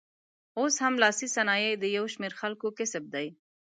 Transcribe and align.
اوس 0.59 0.75
هم 0.83 0.93
لاسي 1.03 1.27
صنایع 1.35 1.71
د 1.77 1.83
یو 1.97 2.05
شمېر 2.13 2.33
خلکو 2.41 2.67
کسب 2.79 3.03
دی. 3.13 3.27